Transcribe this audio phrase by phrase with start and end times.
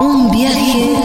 [0.00, 0.96] Un viaje,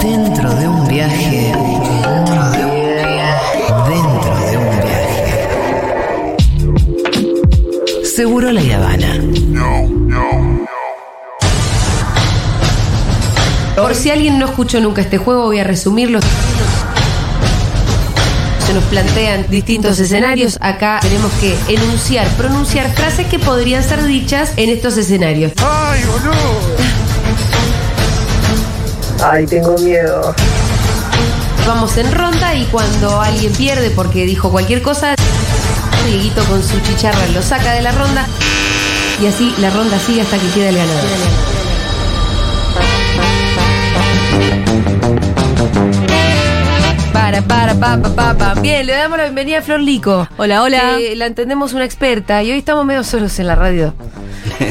[0.00, 3.52] dentro de un viaje, dentro de un viaje,
[3.88, 6.36] dentro de un viaje.
[8.04, 9.20] Seguro la Habana.
[13.76, 16.20] Por si alguien no escuchó nunca este juego, voy a resumirlo.
[18.66, 20.58] Se nos plantean distintos escenarios.
[20.60, 25.52] Acá tenemos que enunciar, pronunciar frases que podrían ser dichas en estos escenarios.
[25.58, 27.05] ¡Ay, boludo!
[29.22, 30.34] Ay, tengo miedo.
[31.66, 35.16] Vamos en ronda y cuando alguien pierde porque dijo cualquier cosa,
[36.06, 38.24] Dieguito con su chicharra lo saca de la ronda
[39.20, 41.02] y así la ronda sigue hasta que queda el ganador.
[47.12, 48.60] Para, para, pa, pa, pa, pa.
[48.60, 50.28] Bien, le damos la bienvenida a Flor Lico.
[50.36, 50.98] Hola, hola.
[51.00, 53.94] Eh, la entendemos una experta y hoy estamos medio solos en la radio.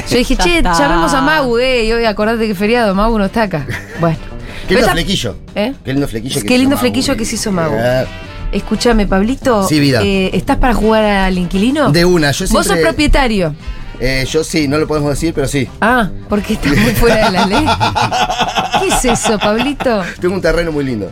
[0.09, 3.43] Yo dije, che, llamemos a Mau, eh, y hoy acordate que feriado, Mau no está
[3.43, 3.65] acá.
[3.99, 4.34] Bueno.
[4.67, 5.35] Qué lindo flequillo.
[5.55, 5.73] ¿Eh?
[5.83, 6.41] Qué lindo flequillo.
[6.45, 7.71] Qué lindo flequillo que se hizo Mau.
[7.75, 8.05] Eh,
[8.51, 9.67] Escúchame, Pablito.
[9.67, 10.01] Sí, vida.
[10.03, 11.91] eh, ¿Estás para jugar al inquilino?
[11.91, 13.53] De una, yo Vos sos siempre- propietario.
[13.99, 15.67] eh, yo sí, no lo podemos decir, pero sí.
[15.81, 17.65] Ah, porque estás muy fuera de la ley.
[18.81, 20.03] ¿Qué es eso, Pablito?
[20.21, 21.11] Tengo un terreno muy lindo.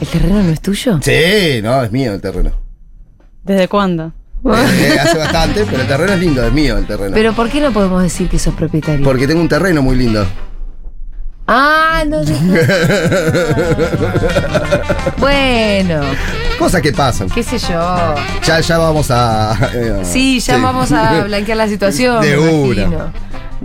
[0.00, 0.98] ¿El terreno no es tuyo?
[1.02, 2.52] Sí, no, es mío el terreno.
[3.44, 4.12] ¿Desde cuándo?
[4.46, 7.12] Eh, hace bastante, pero el terreno es lindo, es mío el terreno.
[7.14, 9.04] Pero ¿por qué no podemos decir que sos propietario?
[9.04, 10.24] Porque tengo un terreno muy lindo.
[11.52, 12.22] Ah, no.
[12.22, 12.30] no.
[15.18, 16.00] bueno,
[16.58, 17.28] Cosas que pasan.
[17.30, 18.14] qué sé yo.
[18.44, 19.56] Ya, ya vamos a.
[19.74, 22.20] eh, Sí, ya vamos a blanquear la situación.
[22.22, 23.12] De una.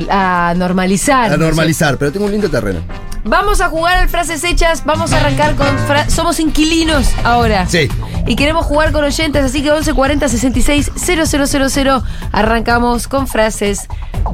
[0.09, 1.31] A normalizar.
[1.31, 2.79] A normalizar, pero tengo un lindo terreno.
[3.23, 4.83] Vamos a jugar al frases hechas.
[4.85, 5.67] Vamos a arrancar con.
[5.87, 7.65] fra- Somos inquilinos ahora.
[7.67, 7.89] Sí.
[8.27, 12.03] Y queremos jugar con oyentes, así que 1140 66 000.
[12.31, 13.87] Arrancamos con frases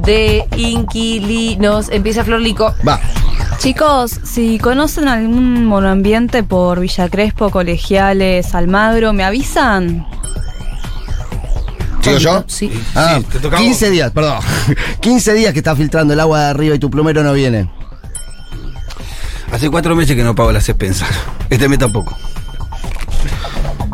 [0.05, 1.89] de inquilinos.
[1.89, 2.73] Empieza Flor Lico.
[2.87, 2.99] Va.
[3.61, 10.07] Chicos, si conocen algún monoambiente por Villa Crespo, Colegiales, Almagro, ¿me avisan?
[12.01, 12.43] ¿Sigo yo?
[12.47, 12.71] Sí.
[12.95, 14.39] Ah, Sí, te toca a 15 días, perdón.
[15.01, 17.69] 15 días que está filtrando el agua de arriba y tu plumero no viene.
[19.51, 21.09] Hace cuatro meses que no pago las expensas.
[21.49, 22.15] Este mes tampoco.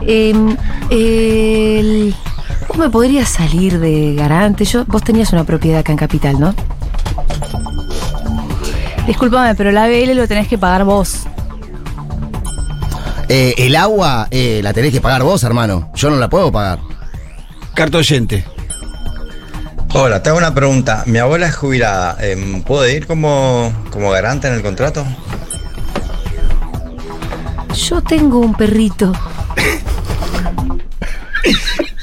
[0.08, 0.56] Em,
[0.90, 2.16] el-
[2.70, 4.64] ¿Cómo me podría salir de garante?
[4.64, 6.54] Yo, vos tenías una propiedad acá en Capital, ¿no?
[9.08, 11.24] Discúlpame, pero la ABL lo tenés que pagar vos.
[13.30, 15.92] Eh, el agua eh, la tenés que pagar vos, hermano.
[15.96, 16.80] Yo no la puedo pagar.
[17.74, 18.46] Carta oyente.
[19.94, 21.04] Hola, te hago una pregunta.
[21.06, 22.18] Mi abuela es jubilada.
[22.20, 25.06] em, ¿Puedo ir como, como garante en el contrato?
[27.74, 29.14] Yo tengo un perrito.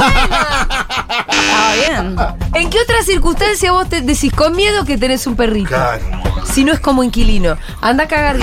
[0.00, 2.16] Ah, bien.
[2.54, 5.68] ¿En qué otra circunstancia vos te decís con miedo que tenés un perrito?
[5.68, 6.02] Claro.
[6.44, 7.56] Si no es como inquilino.
[7.80, 8.38] Anda a cagar.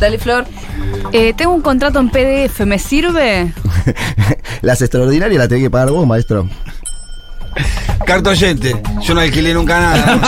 [0.00, 0.46] Dale, Flor.
[1.12, 3.52] Eh, tengo un contrato en PDF, ¿me sirve?
[4.62, 6.48] Las extraordinarias las tenés que pagar vos, maestro.
[8.06, 8.80] Carta oyente.
[9.02, 10.18] Yo no alquilé nunca nada.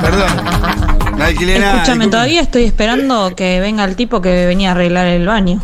[0.02, 0.30] Perdón.
[0.30, 0.85] Perdón.
[1.28, 5.60] Escúchame, todavía estoy esperando que venga el tipo que venía a arreglar el baño.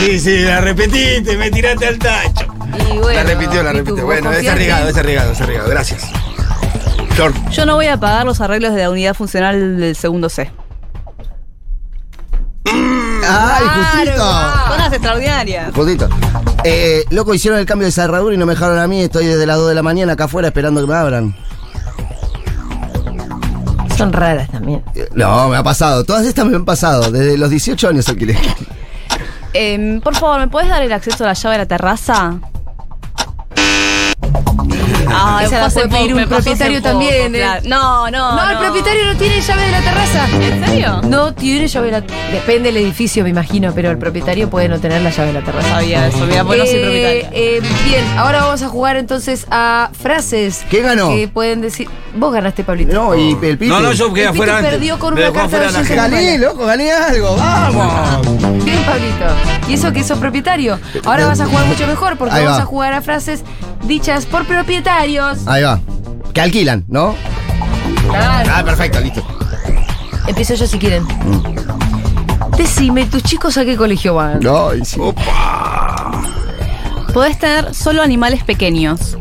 [0.00, 2.46] Sí, sí, la repetiste, me tiraste al tacho.
[2.92, 3.96] Y bueno, la repitió, la repitió.
[3.96, 5.70] ¿Vos Bueno, es arriesgado, es arriesgado, es arriesgado.
[5.70, 6.02] Gracias.
[7.10, 7.32] Flor.
[7.50, 10.50] Yo no voy a pagar los arreglos de la unidad funcional del segundo C.
[12.66, 14.24] ¡Ay, justito!
[14.68, 15.74] Son las extraordinarias.
[15.74, 16.08] Justito.
[16.64, 19.02] Eh, loco, hicieron el cambio de cerradura y no me dejaron a mí.
[19.02, 21.36] Estoy desde las 2 de la mañana acá afuera esperando que me abran.
[23.96, 24.82] Son raras también.
[24.94, 26.04] Eh, No, me ha pasado.
[26.04, 27.10] Todas estas me han pasado.
[27.10, 28.36] Desde los 18 años alquilé.
[29.56, 32.34] Em, por favor, ¿me puedes dar el acceso a la llave de la terraza?
[35.08, 37.60] Ah, Esa la puede pedir un propietario también, ¿eh?
[37.64, 38.36] No, no.
[38.36, 40.26] No, el propietario no tiene llave de la terraza.
[40.32, 41.00] ¿En serio?
[41.04, 42.00] No tiene llave de la
[42.32, 45.42] Depende del edificio, me imagino, pero el propietario puede no tener la llave de la
[45.44, 45.68] terraza.
[45.68, 47.30] Sabía eso, mira, pues no soy Eh, propietaria.
[47.32, 50.64] eh, bien, ahora vamos a jugar entonces a frases.
[50.70, 51.10] ¿Qué ganó?
[51.10, 51.88] Que pueden decir.
[52.16, 52.92] Vos ganaste, Pablito.
[52.94, 53.72] No, y el pitu.
[53.72, 54.72] No, no, yo quedé afuera antes.
[54.72, 55.82] perdió con Me una carta de la.
[55.82, 57.36] Gané, loco, gané algo.
[57.36, 58.64] ¡Vamos!
[58.64, 59.24] Bien, Pablito.
[59.68, 60.78] Y eso que sos propietario.
[61.04, 62.62] Ahora vas a jugar mucho mejor porque vamos va.
[62.62, 63.42] a jugar a frases
[63.86, 65.46] dichas por propietarios.
[65.46, 65.80] Ahí va.
[66.32, 67.14] Que alquilan, ¿no?
[68.08, 68.50] Claro.
[68.52, 69.22] Ah, perfecto, listo.
[70.26, 71.06] Empiezo yo si quieren.
[72.56, 74.40] Decime, ¿tus chicos a qué colegio van?
[74.40, 75.00] No, y sí.
[77.12, 79.16] Podés tener solo animales pequeños.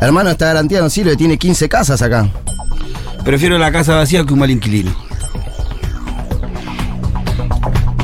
[0.00, 2.28] Hermano, esta garantía no sirve, tiene 15 casas acá.
[3.24, 5.05] Prefiero la casa vacía que un mal inquilino.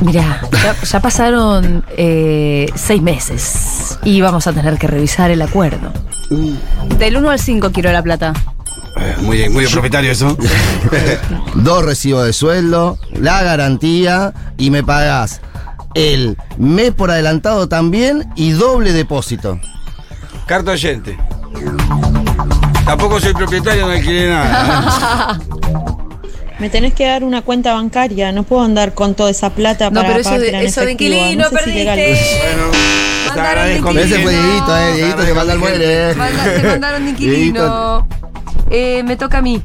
[0.04, 5.92] Mirá, ya, ya pasaron eh, seis meses y vamos a tener que revisar el acuerdo.
[6.98, 8.32] Del 1 al 5 quiero la plata.
[8.96, 10.36] Eh, Muy, muy de propietario eso.
[11.54, 15.40] Dos recibos de sueldo, la garantía y me pagás
[15.94, 19.60] el mes por adelantado también y doble depósito.
[20.46, 21.16] Carta oyente.
[22.84, 25.38] Tampoco soy propietario, no alquilé nada.
[26.62, 26.66] ¿eh?
[26.66, 29.96] Me tenés que dar una cuenta bancaria, no puedo andar con toda esa plata No,
[30.02, 32.40] para pero eso de, eso de inquilino, No sé si perdiste.
[32.54, 32.70] Bueno,
[33.34, 33.90] te agradezco.
[33.90, 34.32] Ese fue.
[34.32, 34.92] Dieguito, eh.
[34.94, 36.14] Dieguito que manda el muere.
[36.14, 38.06] Manda- te mandaron de inquilino.
[38.70, 39.60] Eh, me toca a mí.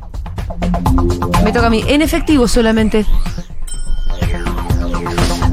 [1.44, 1.84] Me toca a mí.
[1.88, 3.06] En efectivo solamente.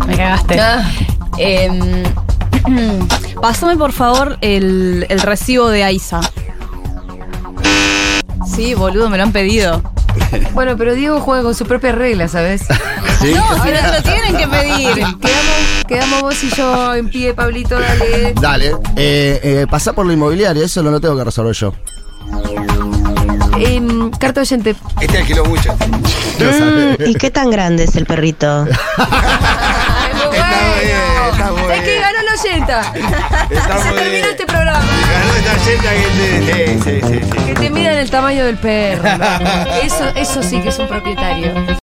[0.07, 0.61] Me cagaste.
[0.61, 0.91] Ah,
[1.37, 2.05] Em,
[3.43, 6.21] pásame por favor el, el recibo de Aiza.
[8.47, 9.83] Sí, boludo, me lo han pedido.
[10.53, 12.63] Bueno, pero Diego juega con su propia regla, ¿sabes?
[13.25, 14.95] No, si no te lo tienen que pedir.
[15.19, 18.35] Quedamos, quedamos vos y yo en pie, Pablito, dale.
[18.39, 18.71] Dale.
[18.97, 21.73] Eh, eh, pasá por lo inmobiliario, eso no lo tengo que resolver yo.
[24.19, 24.75] Carta oyente.
[25.01, 25.75] Este alquiló mucho.
[26.99, 28.67] ¿Y qué tan grande es el perrito?
[32.81, 34.25] Está Se bien.
[34.25, 34.81] este programa.
[34.81, 36.79] Ganó esta oyenta que te.
[36.83, 37.45] Sí, sí, sí.
[37.47, 39.05] Que te midan el tamaño del perro.
[39.83, 41.53] Eso, eso sí que es un propietario.